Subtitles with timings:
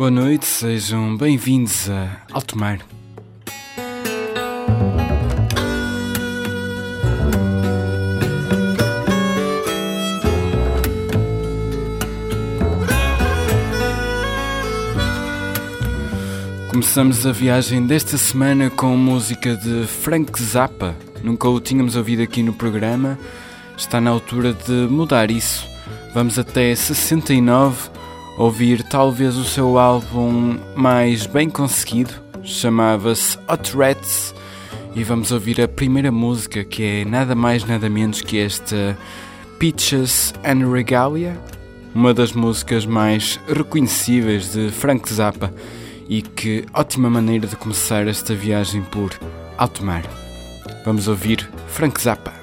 [0.00, 2.78] Boa noite, sejam bem-vindos a Alto Mar.
[16.70, 20.96] Começamos a viagem desta semana com música de Frank Zappa.
[21.22, 23.18] Nunca o tínhamos ouvido aqui no programa.
[23.76, 25.68] Está na altura de mudar isso.
[26.14, 27.99] Vamos até 69
[28.40, 32.14] ouvir talvez o seu álbum mais bem conseguido.
[32.42, 34.34] Chamava-se Hot Rats
[34.94, 38.96] e vamos ouvir a primeira música que é nada mais nada menos que esta
[39.58, 41.38] Peaches and Regalia,
[41.94, 45.52] uma das músicas mais reconhecíveis de Frank Zappa
[46.08, 49.12] e que ótima maneira de começar esta viagem por
[49.58, 50.02] alto mar.
[50.82, 52.39] Vamos ouvir Frank Zappa.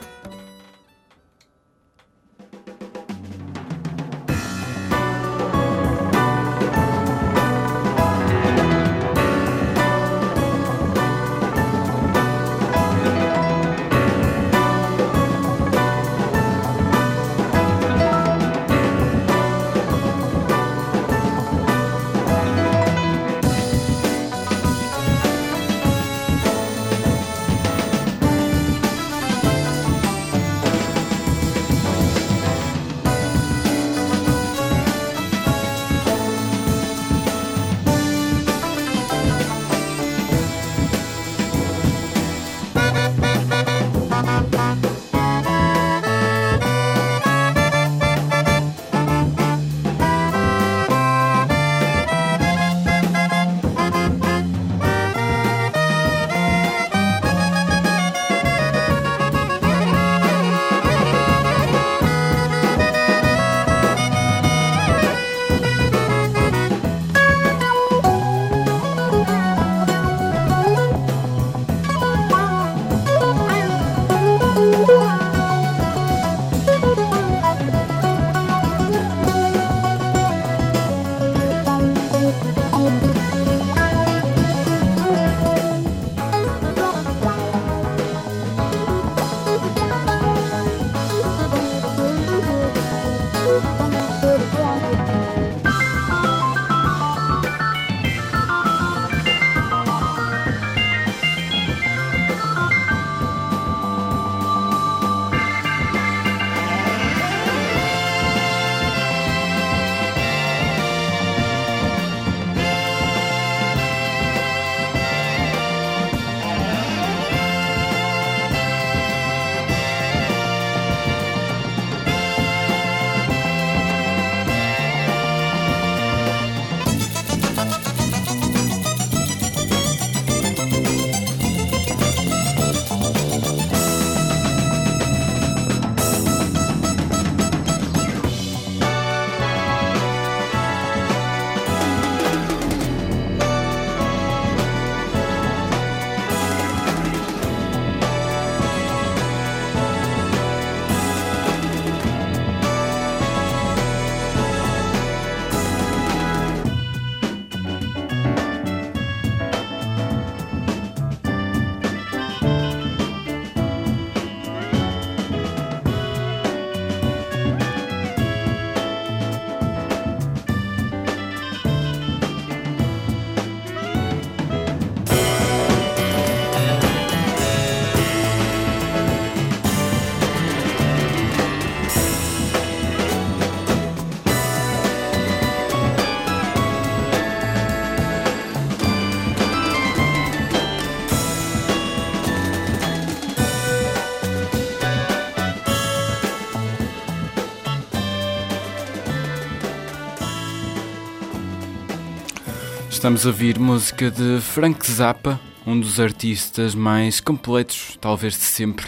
[203.07, 208.87] Estamos a ouvir música de Frank Zappa, um dos artistas mais completos, talvez de sempre,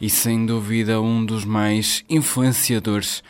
[0.00, 3.24] e sem dúvida um dos mais influenciadores.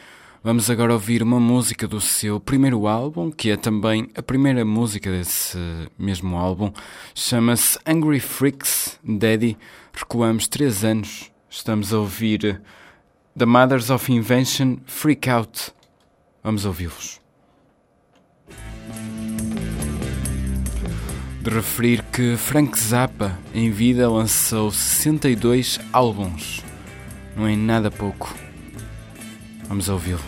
[0.45, 5.11] Vamos agora ouvir uma música do seu primeiro álbum, que é também a primeira música
[5.11, 5.57] desse
[5.99, 6.71] mesmo álbum.
[7.15, 9.57] Chama-se Angry Freaks Daddy.
[9.91, 11.33] Recuamos três anos.
[11.49, 12.61] Estamos a ouvir
[13.39, 15.73] The Mothers of Invention Freak Out.
[16.45, 17.26] Vamos ouvi-los.
[21.47, 26.61] De referir que Frank Zappa, em vida, lançou 62 álbuns.
[27.37, 28.35] Não é nada pouco.
[29.69, 30.21] Vamos ouvi-lo.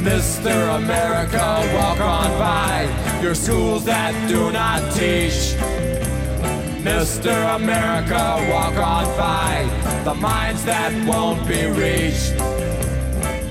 [0.00, 0.70] Mr.
[0.70, 5.54] America, walk on by your schools that do not teach.
[6.82, 7.56] Mr.
[7.56, 9.66] America, walk on by
[10.04, 12.65] the minds that won't be reached.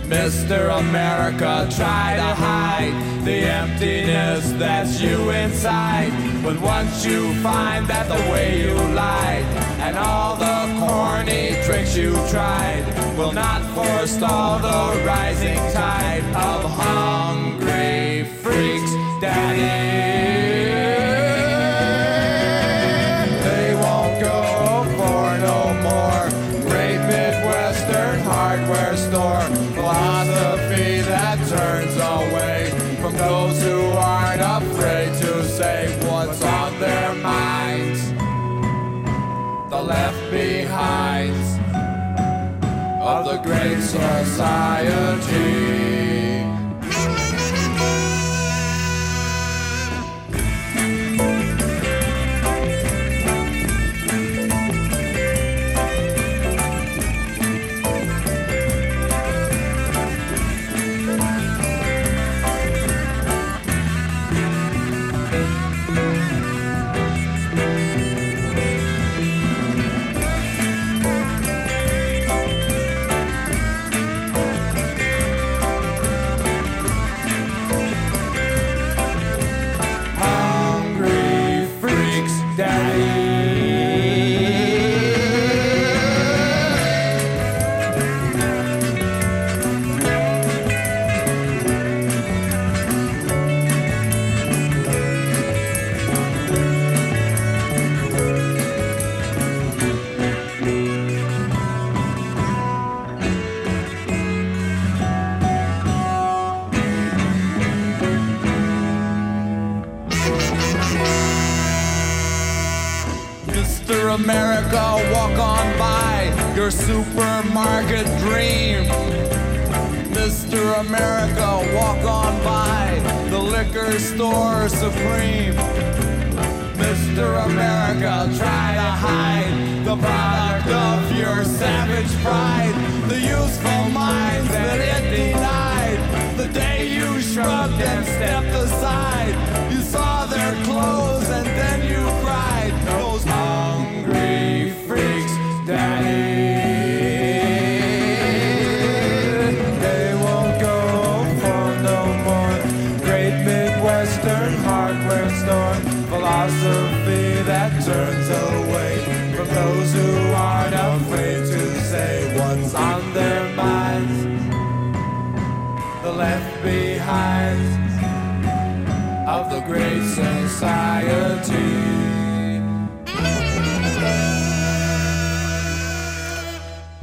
[0.07, 0.77] Mr.
[0.77, 2.93] America, try to hide
[3.25, 6.11] the emptiness that's you inside.
[6.43, 9.45] But once you find that the way you lied
[9.81, 12.85] and all the corny tricks you tried
[13.17, 20.44] will not forestall the rising tide of hungry freaks, Daddy.
[43.95, 45.54] Society.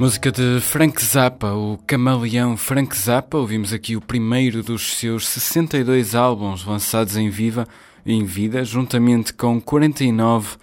[0.03, 3.37] Música de Frank Zappa, o camaleão Frank Zappa.
[3.37, 7.65] Ouvimos aqui o primeiro dos seus 62 álbuns lançados em viva,
[8.05, 10.57] em vida, juntamente com 49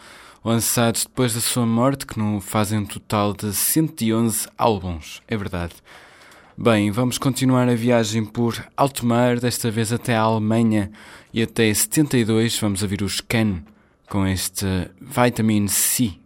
[0.45, 5.23] lançados depois da sua morte, que não fazem um total de 111 álbuns.
[5.27, 5.73] É verdade.
[6.55, 10.91] Bem, vamos continuar a viagem por alto mar, desta vez até a Alemanha
[11.33, 12.59] e até 72.
[12.59, 13.63] Vamos ouvir os Can
[14.07, 14.67] com este
[15.01, 16.20] Vitamin C.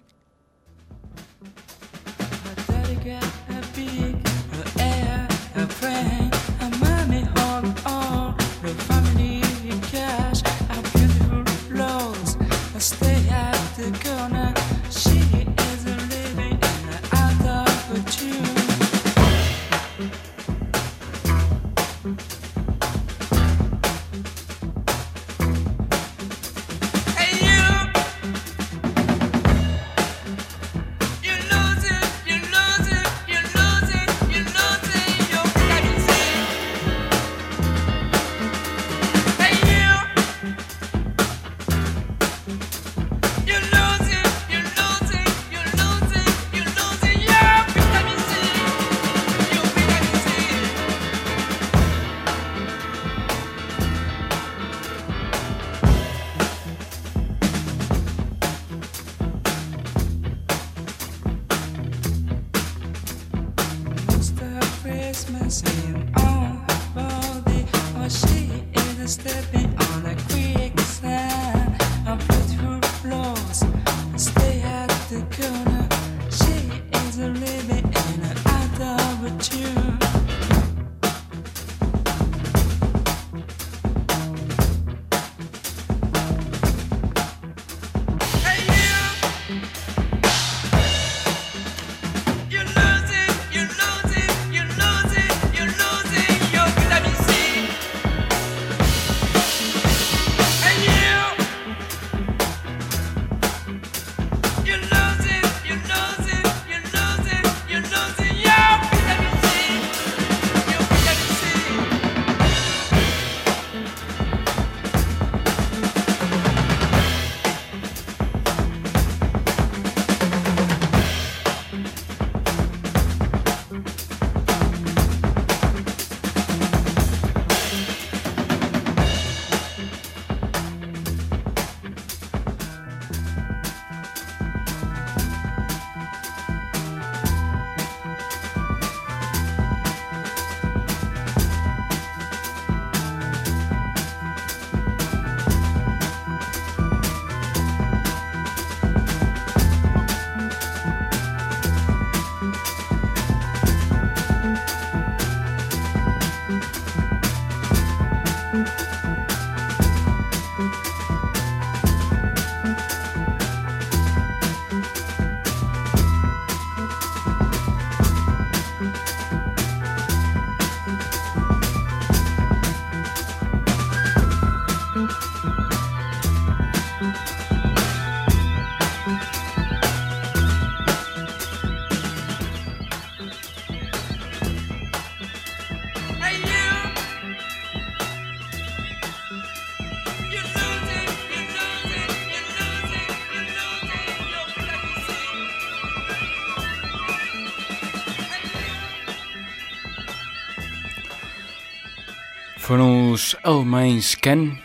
[203.44, 204.56] alemães Can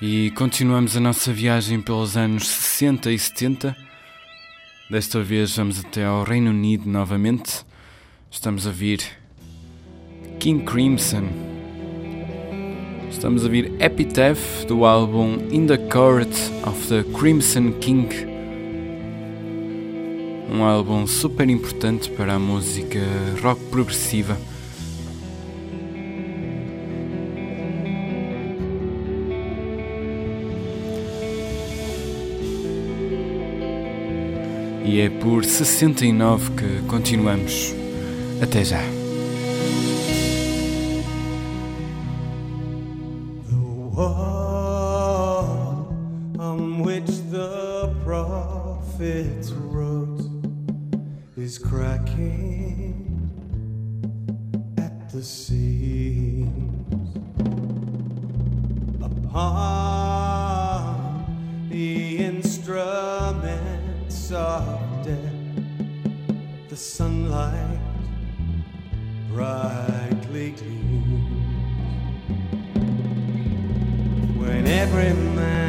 [0.00, 3.74] e continuamos a nossa viagem pelos anos 60 e 70.
[4.90, 7.64] Desta vez vamos até ao Reino Unido novamente.
[8.30, 9.00] Estamos a vir
[10.38, 11.28] King Crimson.
[13.10, 16.34] Estamos a vir Epitaph do álbum In the Court
[16.66, 18.06] of the Crimson King.
[20.52, 23.00] Um álbum super importante para a música
[23.42, 24.51] rock progressiva.
[34.92, 37.74] E é por 69 que continuamos.
[38.42, 39.01] Até já.
[67.32, 67.80] Sunlight
[69.30, 71.56] brightly gleams
[74.36, 75.61] when every man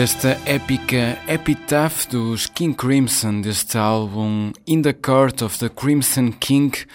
[0.00, 6.86] Esta épica Epitaph dos King Crimson, deste álbum In the Court of the Crimson King,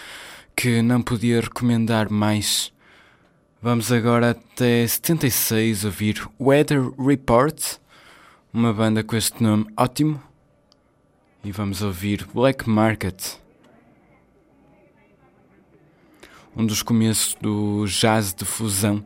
[0.56, 2.72] que não podia recomendar mais.
[3.62, 7.62] Vamos agora até 76 ouvir Weather Report,
[8.54, 10.24] uma banda com este nome ótimo.
[11.44, 13.36] E vamos ouvir Black Market,
[16.56, 19.04] um dos começos do jazz de fusão.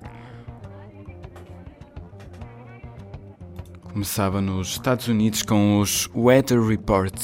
[3.97, 7.19] Começava nos Estados Unidos com os Weather Report,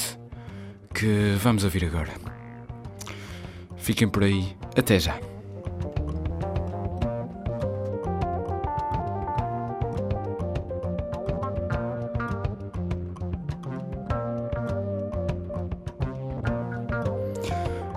[0.91, 2.11] que vamos ouvir agora.
[3.77, 5.19] Fiquem por aí, até já.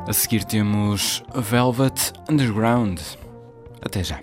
[0.07, 3.01] A seguir temos Velvet Underground.
[3.81, 4.21] Até já.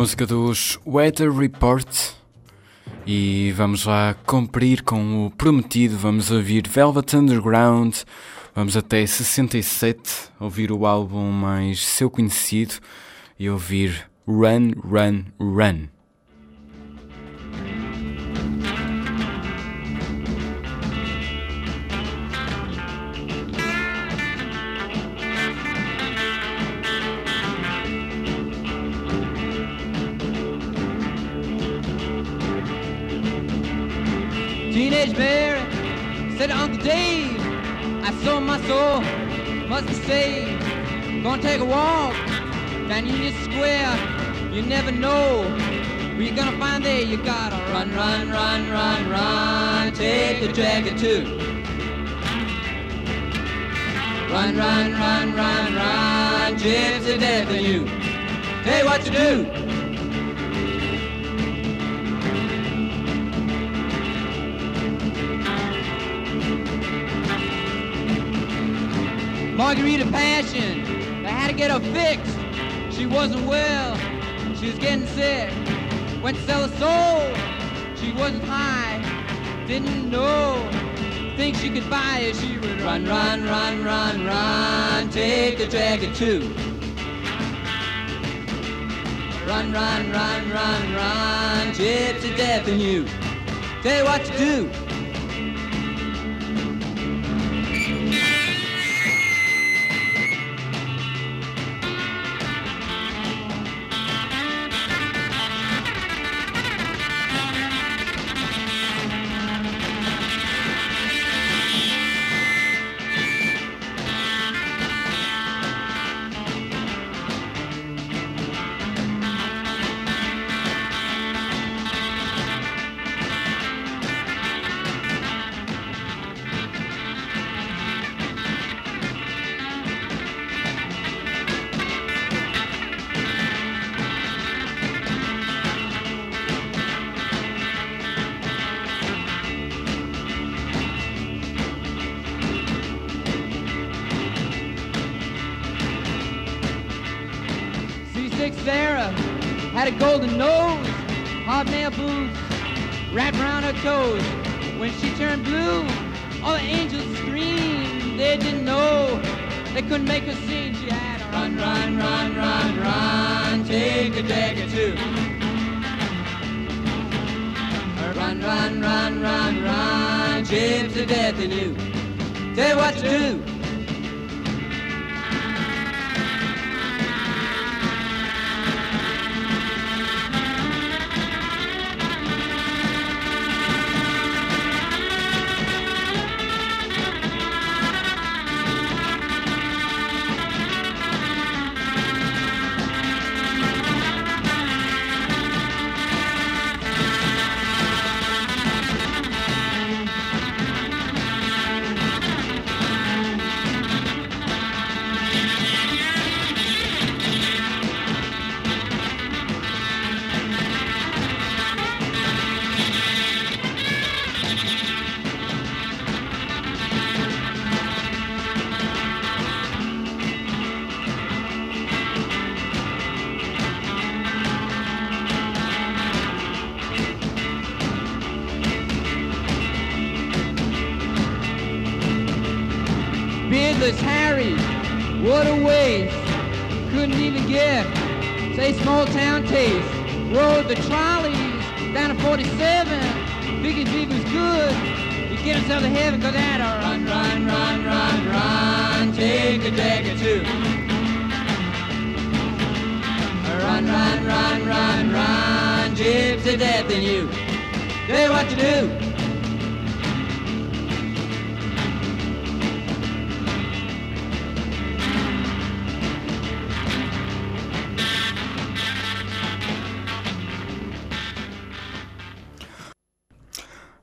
[0.00, 1.86] Música dos Weather Report.
[3.06, 5.98] E vamos lá cumprir com o prometido.
[5.98, 7.94] Vamos ouvir Velvet Underground.
[8.54, 10.00] Vamos até 67,
[10.40, 12.76] ouvir o álbum mais seu conhecido
[13.38, 15.99] e ouvir Run, Run, Run.
[34.80, 35.60] Teenage Mary
[36.38, 37.38] said Uncle Dave,
[38.02, 39.02] I sold my soul,
[39.68, 41.22] must be saved.
[41.22, 42.14] Gonna take a walk
[42.88, 43.94] down Union Square.
[44.50, 45.42] You never know
[46.14, 47.02] where you're gonna find there.
[47.02, 49.92] You gotta run, run, run, run, run.
[49.92, 51.24] Take the dragon too.
[54.32, 56.56] Run, run, run, run, run.
[56.56, 57.84] Gypsy death in you.
[58.64, 59.59] Tell you what to do.
[69.60, 71.22] Margarita Passion.
[71.22, 72.34] They had to get her fixed.
[72.96, 73.94] She wasn't well.
[74.56, 75.52] She was getting sick.
[76.22, 77.94] Went to sell her soul.
[77.94, 79.04] She wasn't high.
[79.66, 80.66] Didn't know.
[81.36, 82.36] Think she could buy it.
[82.36, 85.10] She would run, run, run, run, run.
[85.10, 86.40] Take the dragon too.
[89.46, 91.66] Run, run, run, run, run.
[91.74, 93.04] Gypsy death in you.
[93.82, 94.89] Tell you what to do.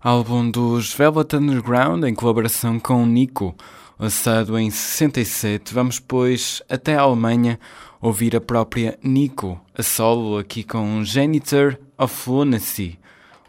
[0.07, 3.53] Álbum dos Velvet Underground em colaboração com Nico,
[3.99, 5.73] lançado em 67.
[5.73, 7.59] Vamos, pois, até a Alemanha
[8.01, 12.97] ouvir a própria Nico, a solo, aqui com Janitor of Lunacy,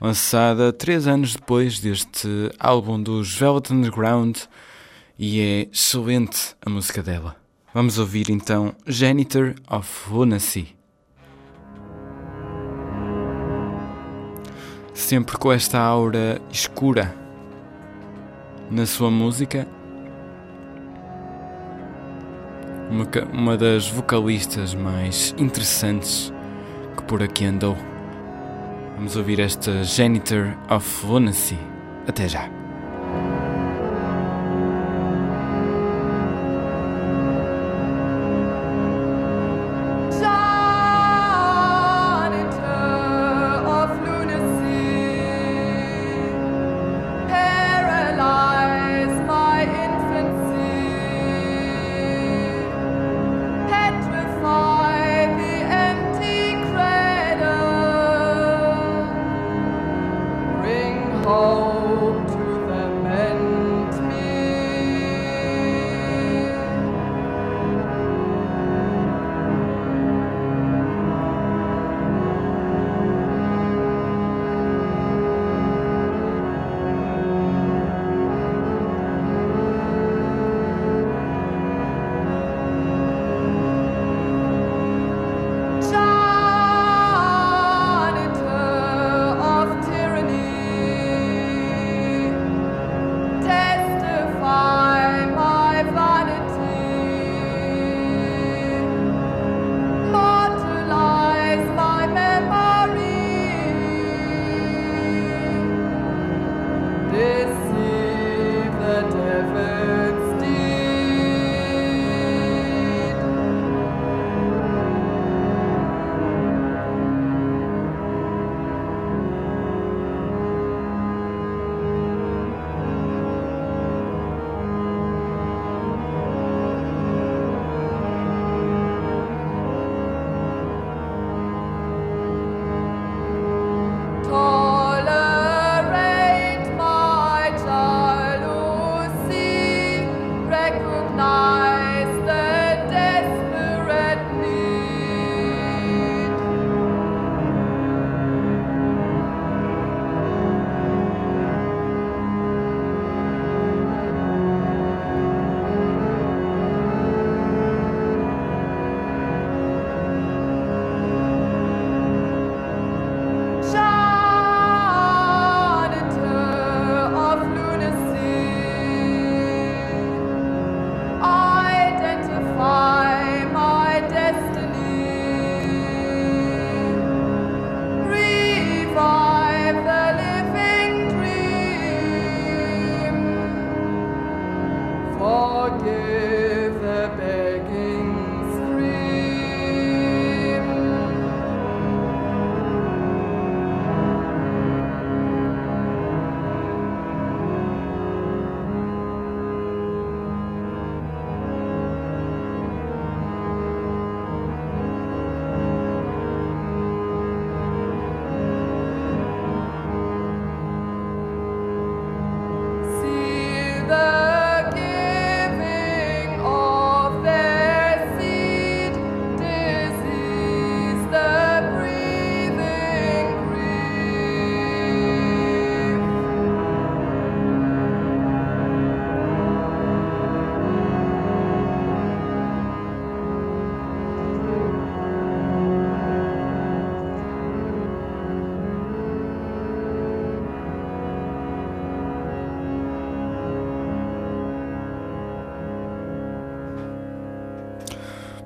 [0.00, 4.36] lançada três anos depois deste álbum dos Velvet Underground,
[5.16, 7.36] e é excelente a música dela.
[7.72, 10.77] Vamos ouvir então Janitor of Lunacy.
[14.98, 17.14] Sempre com esta aura escura
[18.68, 19.66] na sua música.
[22.90, 26.32] Uma, uma das vocalistas mais interessantes
[26.96, 27.76] que por aqui andou.
[28.96, 31.56] Vamos ouvir esta Janitor of Lunacy.
[32.06, 32.57] Até já.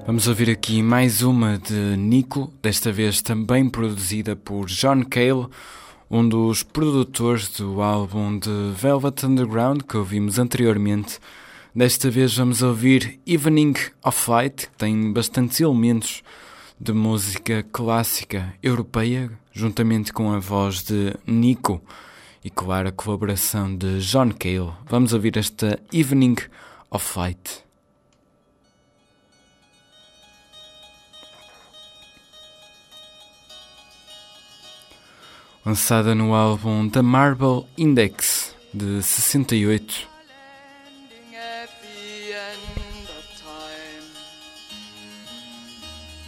[0.05, 5.47] Vamos ouvir aqui mais uma de Nico, desta vez também produzida por John Cale,
[6.11, 11.21] um dos produtores do álbum de Velvet Underground que ouvimos anteriormente.
[11.73, 13.75] Desta vez vamos ouvir Evening
[14.05, 16.25] of Light, que tem bastantes elementos
[16.81, 21.81] de música clássica europeia, juntamente com a voz de Nico
[22.45, 24.73] e, claro, a colaboração de John Cale.
[24.91, 26.37] Vamos ouvir esta Evening
[26.91, 27.63] of Light.
[35.65, 40.09] Lançada no álbum The Marble Index de 68.
[40.33, 44.07] landing at the end of time.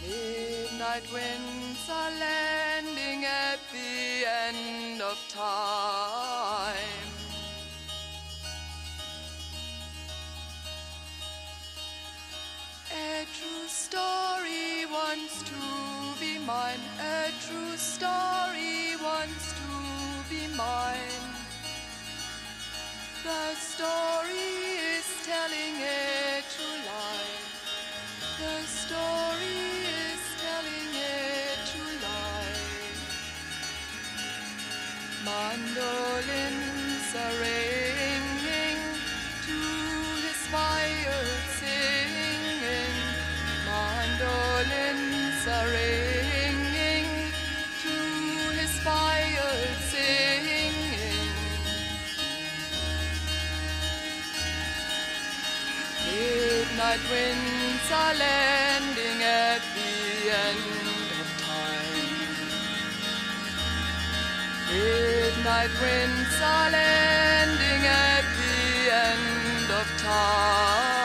[0.01, 6.75] Midnight winds are landing at the end of time.
[12.91, 15.94] A true story wants to
[16.45, 19.69] mine, a true story wants to
[20.29, 21.29] be mine.
[23.23, 24.53] The story
[24.97, 27.41] is telling a true lie.
[28.37, 29.63] The story
[30.13, 31.17] is telling a
[31.69, 32.61] true lie.
[35.25, 37.64] Mandolins array.
[56.95, 62.05] Midnight winds are landing at the end of time.
[64.71, 71.04] Midnight winds are landing at the end of time.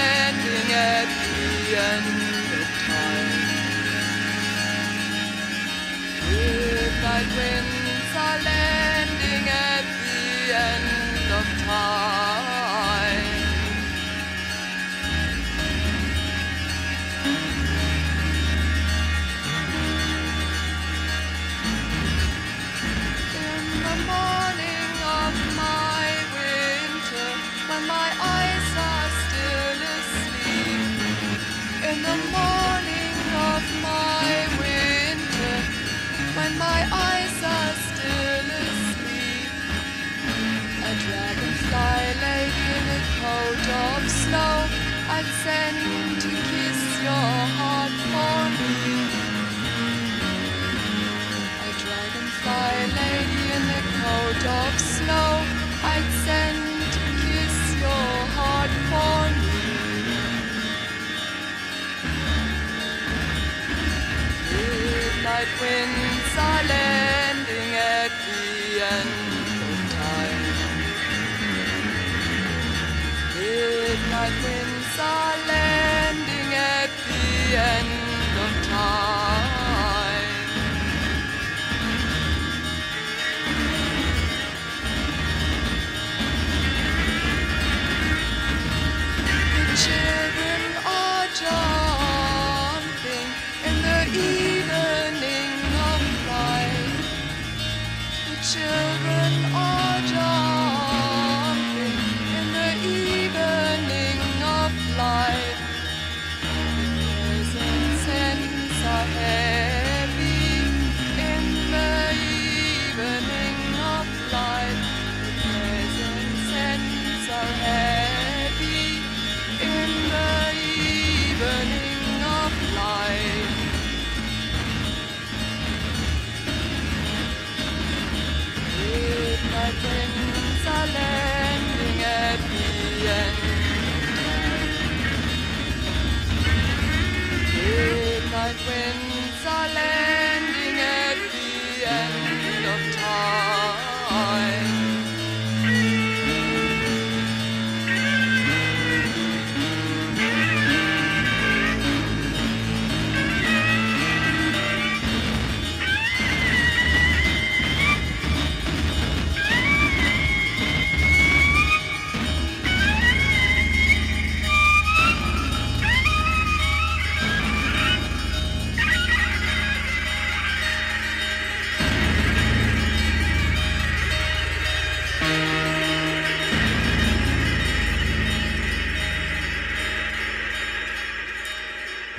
[7.35, 7.60] will.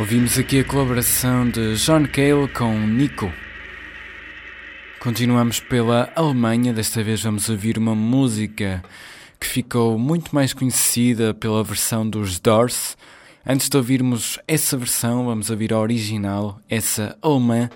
[0.03, 3.32] Ouvimos aqui a colaboração de John Cale com Nico.
[4.98, 8.82] Continuamos pela Alemanha, desta vez vamos ouvir uma música
[9.38, 12.96] que ficou muito mais conhecida pela versão dos Doors.
[13.46, 17.70] Antes de ouvirmos essa versão, vamos ouvir a original, essa alemã,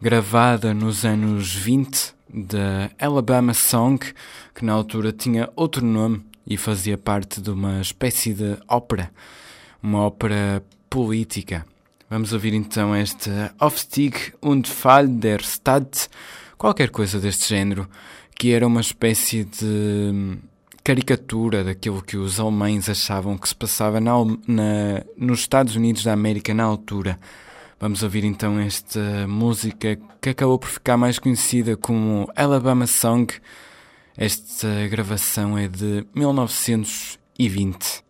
[0.00, 4.00] gravada nos anos 20 da Alabama Song,
[4.54, 9.12] que na altura tinha outro nome e fazia parte de uma espécie de ópera.
[9.82, 11.64] Uma ópera política.
[12.10, 13.30] Vamos ouvir então este
[13.60, 16.10] Aufstieg und Fall der Stadt,
[16.58, 17.88] qualquer coisa deste género,
[18.36, 20.38] que era uma espécie de hum,
[20.82, 24.12] caricatura daquilo que os alemães achavam que se passava na,
[24.48, 27.16] na, nos Estados Unidos da América na altura.
[27.78, 33.32] Vamos ouvir então esta música que acabou por ficar mais conhecida como Alabama Song.
[34.16, 38.09] Esta gravação é de 1920.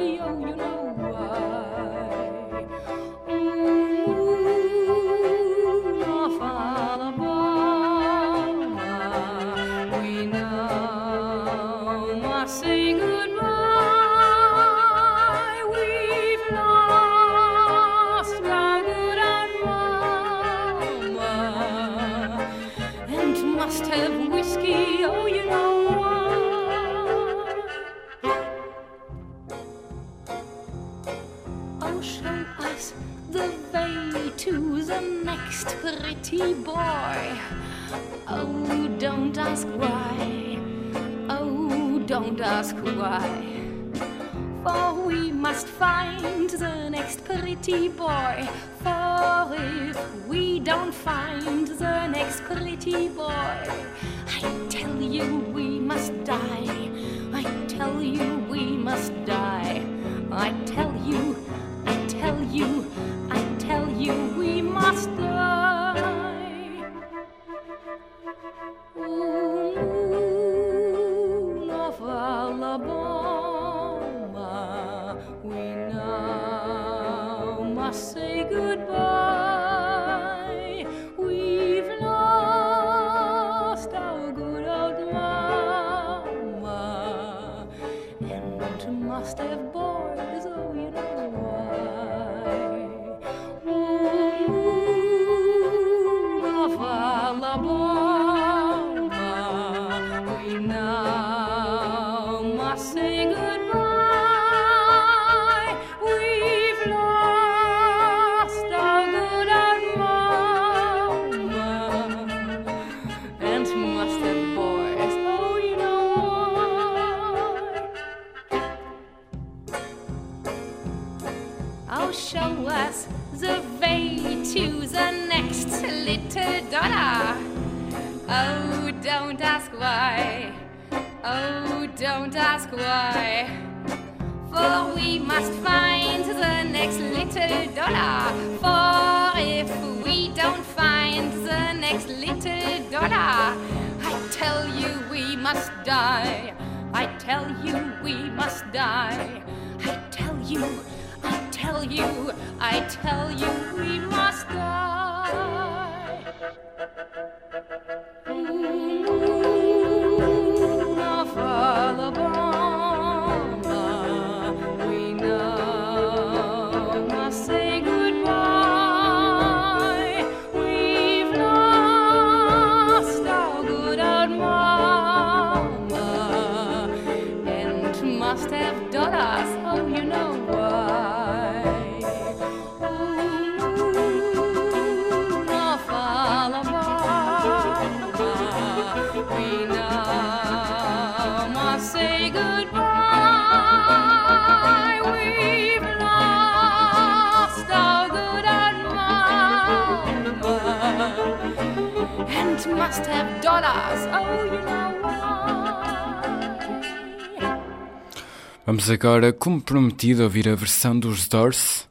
[208.91, 211.87] agora, como prometido, ouvir a versão dos Doors,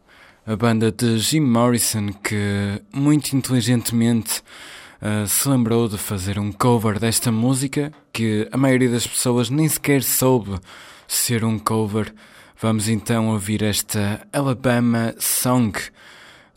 [0.46, 4.42] a banda de Jim Morrison que muito inteligentemente
[5.00, 9.66] uh, se lembrou de fazer um cover desta música que a maioria das pessoas nem
[9.66, 10.58] sequer soube
[11.08, 12.12] ser um cover.
[12.60, 15.78] Vamos então ouvir esta Alabama Song,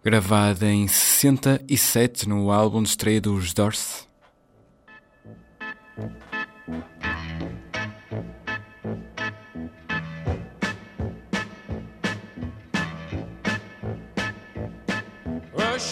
[0.04, 4.08] gravada em 67 no álbum de estreia dos Doors.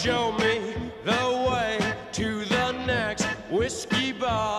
[0.02, 0.74] Show me
[1.04, 1.78] the way
[2.10, 4.58] to the next whiskey bar.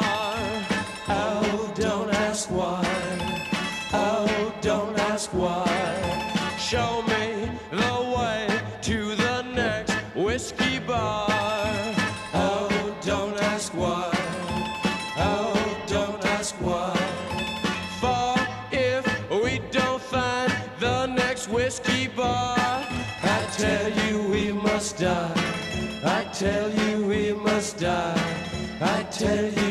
[1.10, 2.82] Oh, don't ask why.
[3.92, 5.68] Oh, don't ask why.
[6.58, 7.03] Show
[26.44, 28.22] tell you we must die.
[28.82, 29.63] I tell you,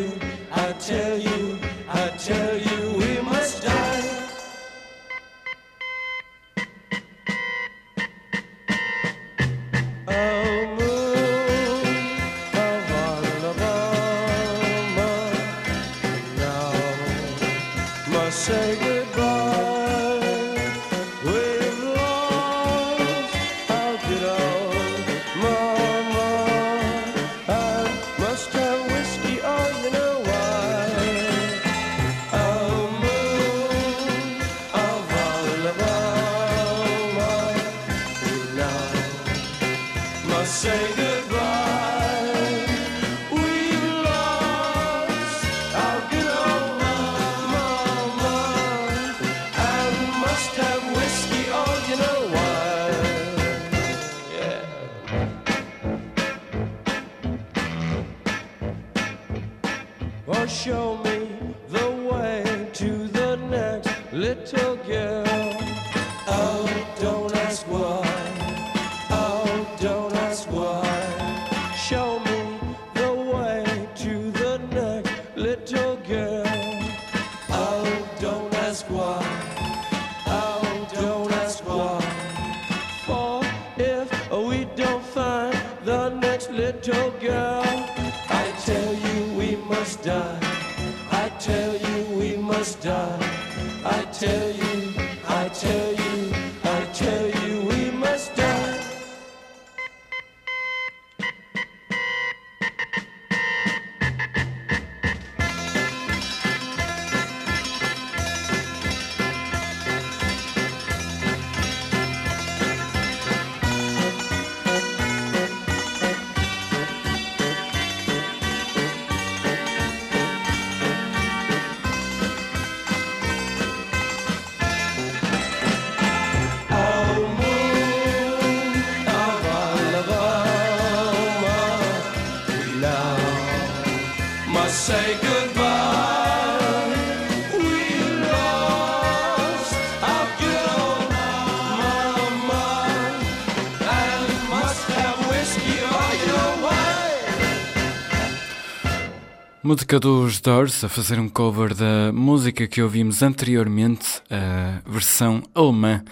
[149.65, 156.03] Música dos Doors a fazer um cover da música que ouvimos anteriormente, a versão alemã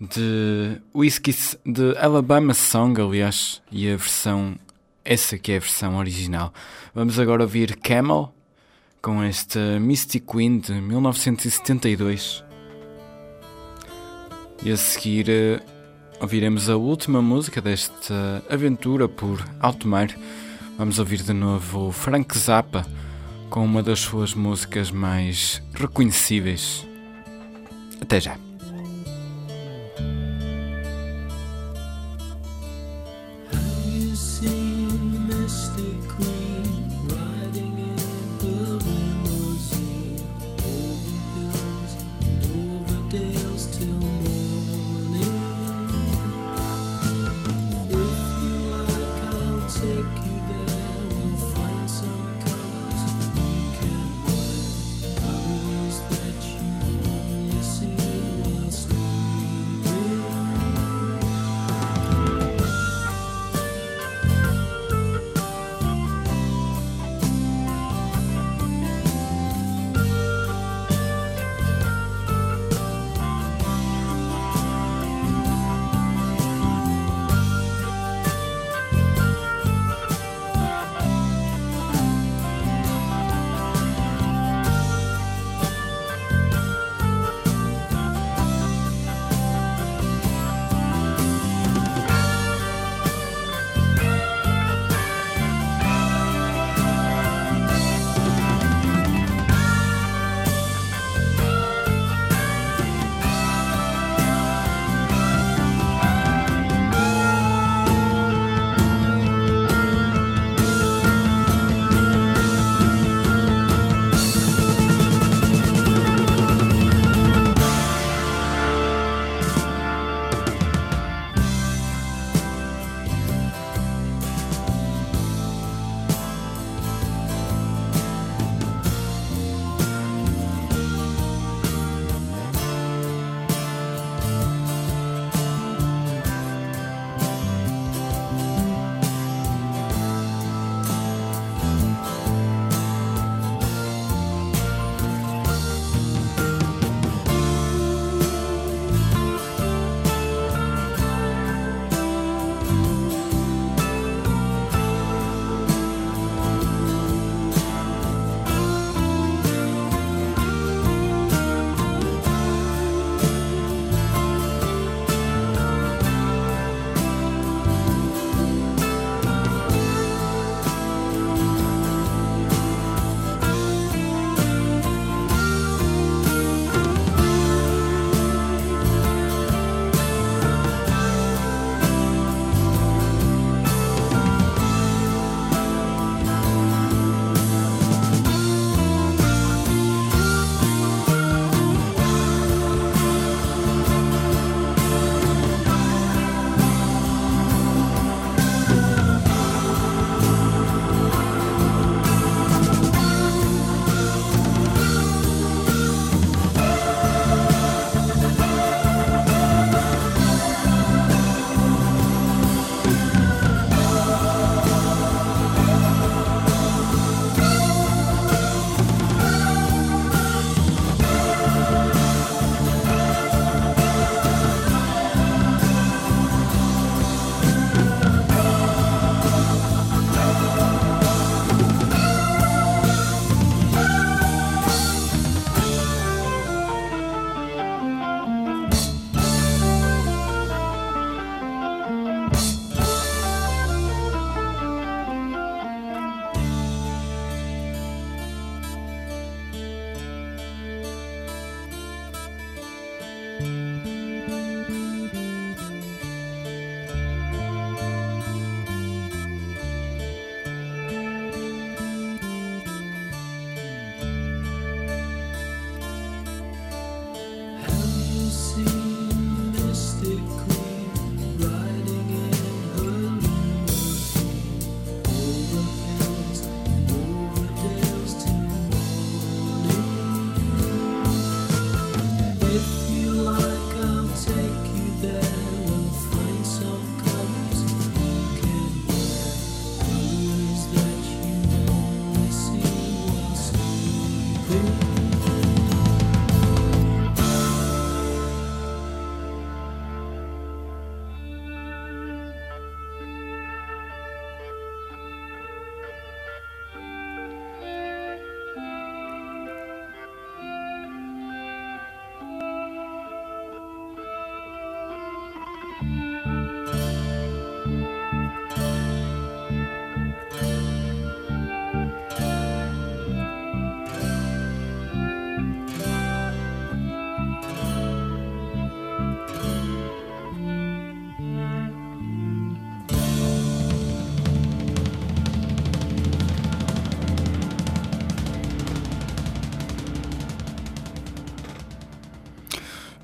[0.00, 1.36] de Whiskey
[1.66, 4.56] de Alabama Song, aliás, e a versão
[5.04, 6.50] essa que é a versão original.
[6.94, 8.32] Vamos agora ouvir Camel
[9.02, 12.42] com esta Mystic Queen de 1972.
[14.64, 15.60] E a seguir eh,
[16.22, 20.08] ouviremos a última música desta aventura por alto mar.
[20.78, 22.86] Vamos ouvir de novo Frank Zappa
[23.50, 26.86] com uma das suas músicas mais reconhecíveis.
[28.00, 28.47] Até já.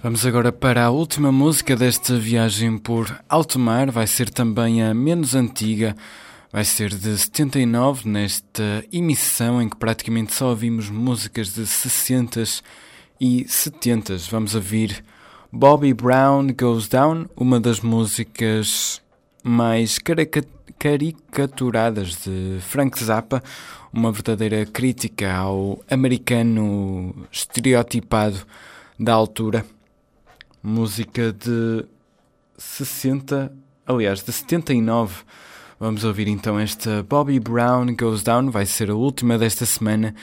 [0.04, 3.90] Vamos agora para a última música desta viagem por alto mar.
[3.90, 5.96] Vai ser também a menos antiga.
[6.52, 12.62] Vai ser de 79, nesta emissão em que praticamente só ouvimos músicas de 60s
[13.18, 14.28] e 70s.
[14.30, 15.02] Vamos ouvir
[15.50, 19.00] Bobby Brown Goes Down, uma das músicas
[19.42, 20.44] mais carica-
[20.78, 23.42] caricaturadas de Frank Zappa,
[23.90, 28.46] uma verdadeira crítica ao americano estereotipado
[29.00, 29.64] da altura.
[30.66, 31.84] Música de
[32.56, 33.52] 60,
[33.86, 35.22] aliás, de 79.
[35.78, 40.14] Vamos ouvir então esta Bobby Brown Goes Down, vai ser a última desta semana.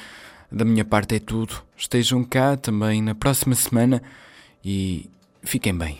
[0.51, 1.61] Da minha parte é tudo.
[1.77, 4.01] Estejam cá também na próxima semana
[4.65, 5.11] e
[5.43, 5.99] fiquem bem.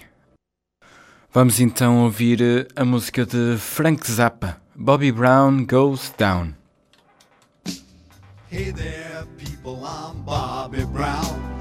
[1.32, 6.56] Vamos então ouvir eh, a música de Frank Zappa, Bobby Brown Goes Down.
[8.50, 11.61] Hey there, people, I'm Bobby Brown.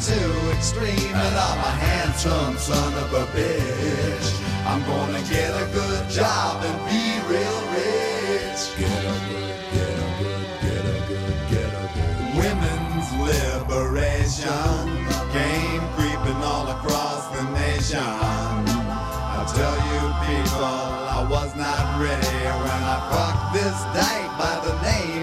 [0.00, 4.28] too extreme, and I'm a handsome son of a bitch.
[4.64, 8.60] I'm gonna get a good job and be real rich.
[8.80, 12.16] Get a good, get a good, get a good, get a good.
[12.40, 14.88] Women's liberation
[15.36, 18.00] came creeping all across the nation.
[18.00, 24.74] I tell you people, I was not ready when I fucked this dyke by the
[24.80, 25.19] name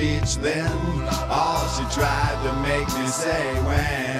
[0.00, 0.72] speech then,
[1.28, 4.16] all she tried to make me say when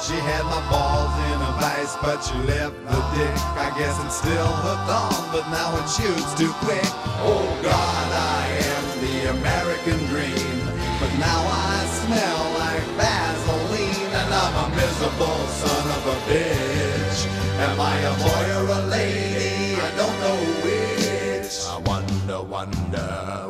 [0.00, 3.36] she had my balls in a vice, but she left the dick.
[3.60, 6.88] I guess it's still hooked on, but now it shoots too quick.
[7.20, 8.42] Oh God, I
[8.72, 10.56] am the American dream,
[11.00, 17.18] but now I smell like Vaseline, and I'm a miserable son of a bitch.
[17.66, 19.76] Am I a boy or a lady?
[19.76, 21.52] I don't know which.
[21.68, 23.49] I wonder, wonder,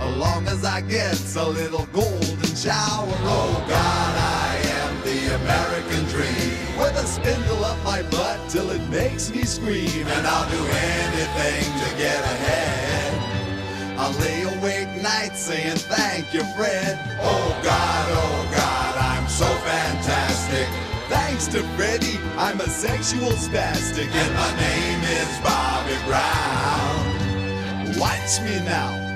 [0.00, 3.14] as long as I get a little golden shower.
[3.24, 8.88] Oh God, I am the American dream, with a spindle up my butt till it
[8.88, 13.98] makes me scream, and I'll do anything to get ahead.
[13.98, 16.98] I lay awake nights saying thank you, Fred.
[17.20, 20.66] Oh God, oh God, I'm so fantastic.
[21.08, 27.98] Thanks to Freddie, I'm a sexual spastic, and my name is Bobby Brown.
[27.98, 29.09] Watch me now,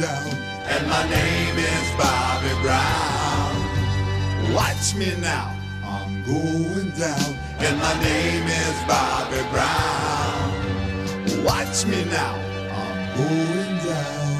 [0.00, 0.32] down,
[0.64, 3.54] and my name is Bobby Brown.
[4.54, 11.44] Watch me now, I'm going down, and my name is Bobby Brown.
[11.44, 12.34] Watch me now,
[12.80, 14.30] I'm going down.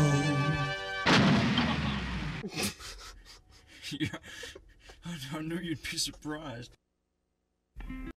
[4.00, 4.18] yeah,
[5.04, 6.70] I, I knew you'd be surprised.